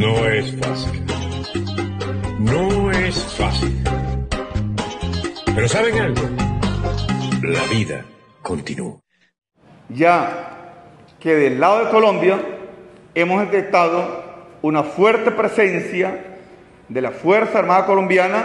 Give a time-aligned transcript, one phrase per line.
[0.00, 1.04] No es fácil.
[2.38, 3.84] No es fácil.
[5.54, 6.22] Pero ¿saben algo?
[7.42, 8.06] La vida
[8.40, 8.98] continúa.
[9.90, 10.86] Ya
[11.20, 12.40] que del lado de Colombia
[13.14, 14.24] hemos detectado
[14.62, 16.38] una fuerte presencia
[16.88, 18.44] de la Fuerza Armada Colombiana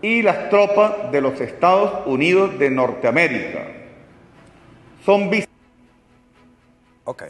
[0.00, 3.66] y las tropas de los Estados Unidos de Norteamérica.
[5.04, 5.28] Son
[7.06, 7.24] Ok.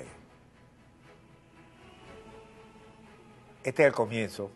[3.66, 4.52] Este es el comienzo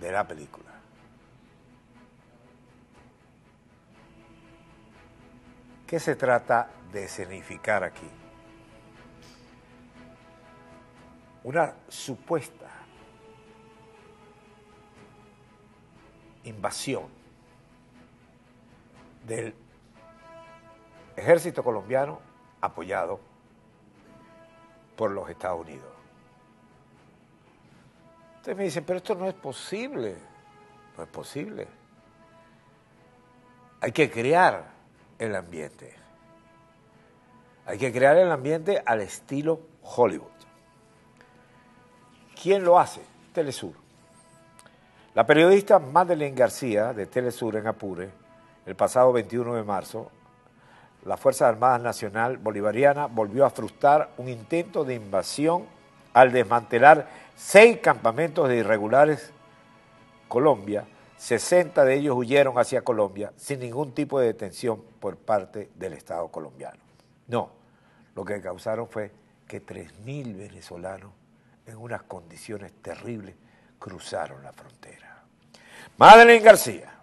[0.00, 0.70] de la película.
[5.86, 8.08] ¿Qué se trata de escenificar aquí?
[11.44, 12.70] Una supuesta
[16.44, 17.08] invasión
[19.26, 19.54] del
[21.14, 22.22] ejército colombiano
[22.62, 23.20] apoyado
[24.96, 25.95] por los Estados Unidos.
[28.46, 30.14] Ustedes me dicen, pero esto no es posible.
[30.96, 31.66] No es posible.
[33.80, 34.70] Hay que crear
[35.18, 35.92] el ambiente.
[37.66, 40.30] Hay que crear el ambiente al estilo Hollywood.
[42.40, 43.00] ¿Quién lo hace?
[43.32, 43.74] Telesur.
[45.14, 48.10] La periodista Madeleine García de Telesur en Apure,
[48.64, 50.12] el pasado 21 de marzo,
[51.04, 55.74] la Fuerza Armada Nacional Bolivariana volvió a frustrar un intento de invasión
[56.16, 59.32] al desmantelar seis campamentos de irregulares
[60.28, 60.86] Colombia.
[61.18, 66.28] 60 de ellos huyeron hacia Colombia sin ningún tipo de detención por parte del Estado
[66.28, 66.78] colombiano.
[67.28, 67.50] No,
[68.14, 69.12] lo que causaron fue
[69.46, 71.12] que 3.000 venezolanos
[71.66, 73.34] en unas condiciones terribles
[73.78, 75.22] cruzaron la frontera.
[75.98, 76.94] Madeleine García,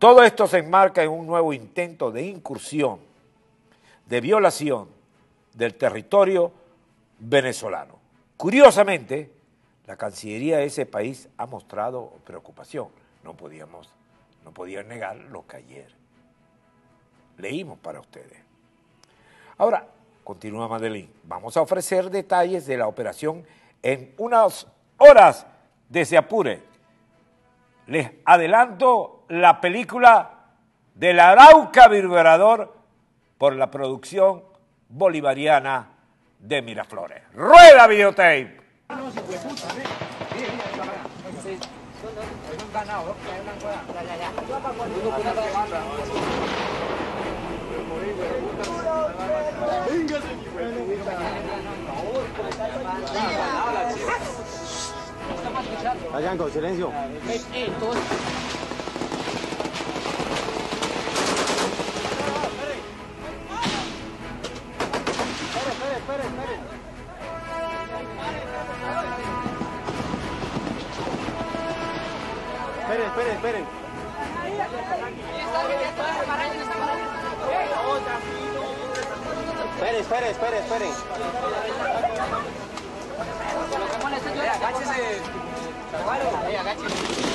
[0.00, 2.98] todo esto se enmarca en un nuevo intento de incursión,
[4.06, 4.88] de violación
[5.54, 6.50] del territorio
[7.20, 8.01] venezolano.
[8.36, 9.32] Curiosamente,
[9.86, 12.88] la Cancillería de ese país ha mostrado preocupación.
[13.24, 13.92] No podíamos,
[14.44, 16.02] no podían negar lo que ayer
[17.38, 18.38] leímos para ustedes.
[19.58, 19.86] Ahora,
[20.24, 23.44] continúa Madeleine, vamos a ofrecer detalles de la operación
[23.82, 24.66] en unas
[24.98, 25.46] horas
[25.88, 26.62] desde Apure.
[27.86, 30.38] Les adelanto la película
[30.94, 32.74] del Arauca Vibrador
[33.38, 34.44] por la producción
[34.88, 35.91] bolivariana
[36.42, 37.22] de Miraflores.
[37.34, 38.60] ¡Rueda videotape!
[56.14, 56.92] Ayanco, silencio.
[72.92, 73.66] Esperen, esperen, esperen.
[79.80, 80.92] Esperen, esperen, esperen, esperen.
[86.46, 87.31] Miren,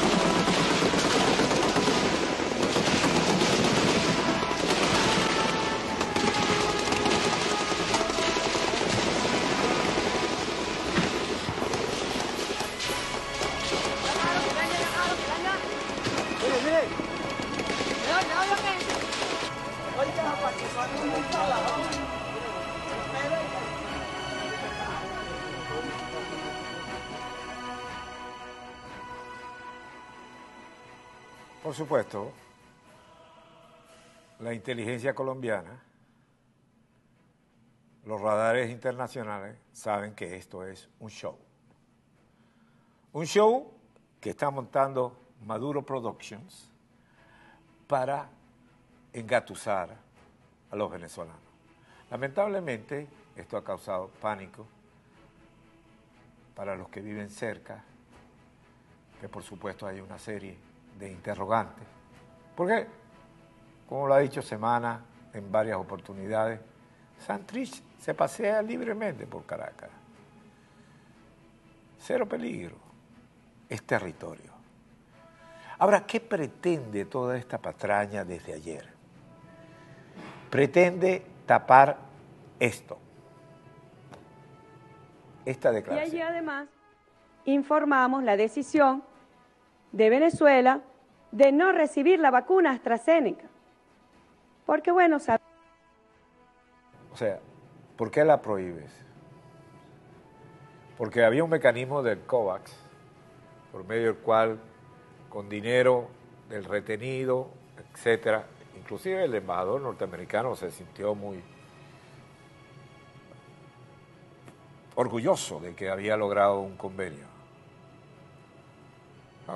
[31.67, 32.31] Por supuesto,
[34.39, 35.83] la inteligencia colombiana,
[38.05, 41.37] los radares internacionales saben que esto es un show.
[43.11, 43.69] Un show
[44.21, 46.71] que está montando Maduro Productions
[47.85, 48.29] para
[49.11, 49.89] engatusar
[50.71, 51.41] a los venezolanos.
[52.09, 54.65] Lamentablemente, esto ha causado pánico
[56.55, 57.83] para los que viven cerca,
[59.19, 60.65] que por supuesto hay una serie
[60.97, 61.85] de interrogantes.
[62.55, 62.87] Porque,
[63.87, 65.01] como lo ha dicho Semana
[65.33, 66.59] en varias oportunidades,
[67.19, 69.89] Santrich se pasea libremente por Caracas.
[71.99, 72.75] Cero peligro.
[73.69, 74.51] Es territorio.
[75.79, 78.87] Ahora, ¿qué pretende toda esta patraña desde ayer?
[80.49, 81.97] Pretende tapar
[82.59, 82.97] esto.
[85.45, 86.09] Esta Y declaración.
[86.11, 86.67] allí además
[87.45, 89.03] informamos la decisión
[89.91, 90.81] de Venezuela
[91.31, 93.45] de no recibir la vacuna AstraZeneca.
[94.65, 95.39] Porque bueno, sab-
[97.13, 97.39] O sea,
[97.97, 98.91] ¿por qué la prohíbes?
[100.97, 102.75] Porque había un mecanismo del COVAX
[103.71, 104.59] por medio del cual
[105.29, 106.07] con dinero
[106.49, 107.49] del retenido,
[107.93, 108.45] etcétera,
[108.77, 111.43] inclusive el embajador norteamericano se sintió muy
[114.95, 117.25] orgulloso de que había logrado un convenio.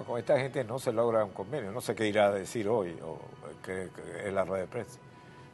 [0.08, 2.98] Con esta gente no se logra un convenio, no sé qué irá a decir hoy
[3.68, 5.00] en la rueda de prensa.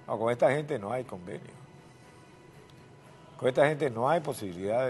[0.06, 1.58] Con esta gente no hay convenio.
[3.38, 4.90] Con esta gente no hay posibilidad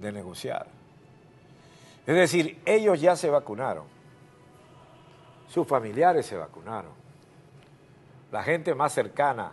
[0.00, 0.66] de negociar.
[2.06, 3.84] Es decir, ellos ya se vacunaron,
[5.48, 6.92] sus familiares se vacunaron,
[8.32, 9.52] la gente más cercana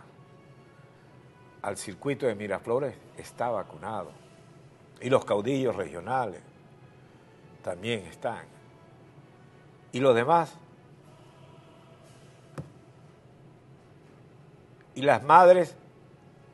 [1.60, 4.12] al circuito de Miraflores está vacunado.
[5.00, 6.40] Y los caudillos regionales
[7.68, 8.46] también están.
[9.92, 10.54] Y los demás.
[14.94, 15.76] Y las madres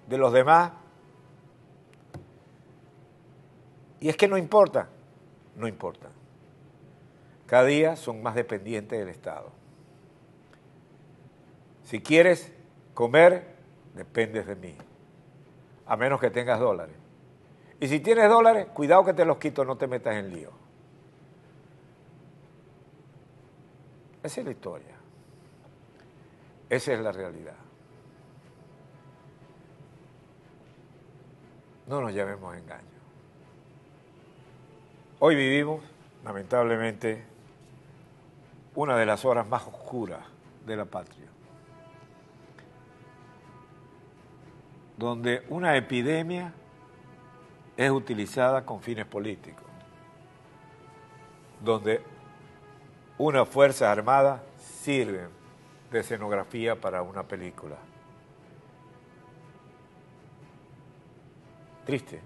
[0.08, 0.72] de los demás.
[4.00, 4.88] Y es que no importa,
[5.54, 6.08] no importa.
[7.46, 9.52] Cada día son más dependientes del Estado.
[11.84, 12.52] Si quieres
[12.92, 13.54] comer,
[13.94, 14.76] dependes de mí
[15.86, 16.96] a menos que tengas dólares.
[17.78, 20.64] Y si tienes dólares, cuidado que te los quito, no te metas en lío.
[24.24, 24.96] Esa es la historia.
[26.68, 27.54] Esa es la realidad.
[31.86, 32.82] No nos llamemos engaño.
[35.20, 35.84] Hoy vivimos,
[36.24, 37.22] lamentablemente,
[38.74, 40.24] una de las horas más oscuras
[40.66, 41.34] de la patria.
[44.96, 46.52] donde una epidemia
[47.76, 49.64] es utilizada con fines políticos,
[51.60, 52.02] donde
[53.18, 55.28] una fuerza armada sirve
[55.90, 57.76] de escenografía para una película.
[61.86, 62.20] Triste.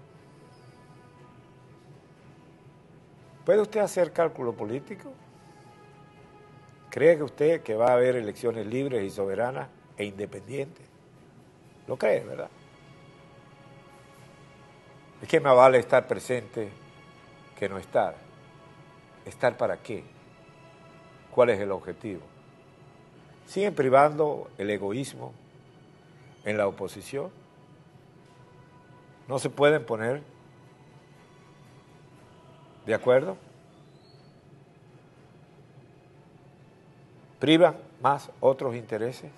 [3.45, 5.11] ¿Puede usted hacer cálculo político?
[6.89, 10.85] ¿Cree que usted que va a haber elecciones libres y soberanas e independientes?
[11.87, 12.49] Lo cree, ¿verdad?
[15.21, 16.69] Es que me vale estar presente
[17.57, 18.15] que no estar.
[19.25, 20.18] ¿Estar para qué?
[21.33, 22.21] ¿Cuál es el objetivo?
[23.45, 25.33] ¿Siguen privando el egoísmo
[26.45, 27.31] en la oposición?
[29.27, 30.21] ¿No se pueden poner
[32.85, 33.37] de acuerdo?
[37.39, 39.31] ¿Privan más otros intereses?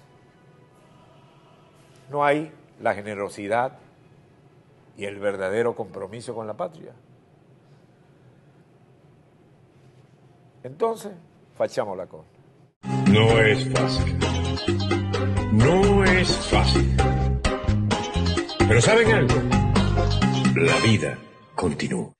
[2.09, 2.51] ¿No hay
[2.81, 3.77] la generosidad
[4.97, 6.93] y el verdadero compromiso con la patria.
[10.63, 11.13] Entonces,
[11.57, 12.27] fachamos la cosa.
[13.11, 14.19] No es fácil.
[15.51, 16.95] No es fácil.
[18.67, 19.35] Pero ¿saben algo?
[20.55, 21.17] La vida
[21.55, 22.13] continúa.